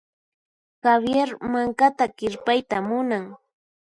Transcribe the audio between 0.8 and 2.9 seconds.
Javier mankata kirpayta